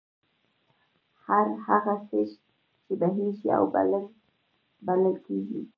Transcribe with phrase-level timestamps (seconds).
[1.25, 2.31] هر هغه څيز
[2.85, 4.05] چې بهېږي، اوبلن
[4.85, 5.61] بلل کيږي